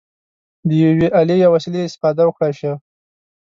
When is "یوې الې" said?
0.85-1.35